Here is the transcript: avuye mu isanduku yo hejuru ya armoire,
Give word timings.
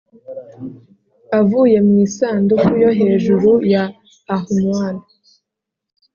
avuye 1.39 1.77
mu 1.87 1.93
isanduku 2.05 2.71
yo 2.83 2.91
hejuru 2.99 3.49
ya 3.73 3.83
armoire, 4.35 5.01